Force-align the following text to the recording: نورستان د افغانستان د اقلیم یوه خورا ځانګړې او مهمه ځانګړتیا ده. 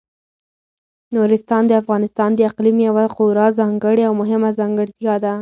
نورستان 1.15 1.63
د 1.67 1.71
افغانستان 1.81 2.29
د 2.35 2.39
اقلیم 2.49 2.77
یوه 2.87 3.05
خورا 3.13 3.47
ځانګړې 3.59 4.03
او 4.07 4.13
مهمه 4.21 4.49
ځانګړتیا 4.59 5.15
ده. 5.23 5.33